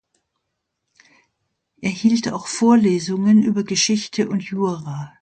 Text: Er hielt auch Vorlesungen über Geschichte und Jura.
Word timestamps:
Er 1.79 1.91
hielt 1.91 2.33
auch 2.33 2.47
Vorlesungen 2.47 3.43
über 3.43 3.63
Geschichte 3.63 4.29
und 4.29 4.41
Jura. 4.43 5.09